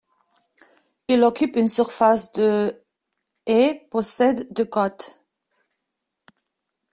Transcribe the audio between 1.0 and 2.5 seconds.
Il occupe une surface